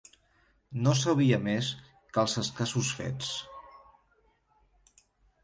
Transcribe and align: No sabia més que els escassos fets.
No 0.85 0.93
sabia 1.01 1.39
més 1.47 1.69
que 2.15 2.23
els 2.23 2.33
escassos 2.45 2.91
fets. 3.03 3.31